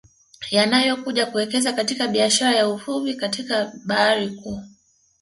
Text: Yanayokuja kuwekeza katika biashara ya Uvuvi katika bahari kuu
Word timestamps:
Yanayokuja 0.51 1.25
kuwekeza 1.25 1.73
katika 1.73 2.07
biashara 2.07 2.57
ya 2.57 2.67
Uvuvi 2.69 3.13
katika 3.15 3.71
bahari 3.85 4.29
kuu 4.29 4.61